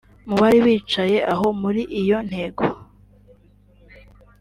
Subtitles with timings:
[0.27, 2.63] Mu bari bicaye aho muri iyo ntego